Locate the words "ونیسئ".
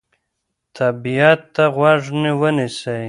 2.41-2.99